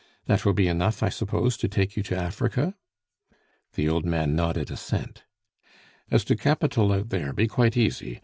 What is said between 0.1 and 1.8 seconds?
"That will be enough, I suppose, to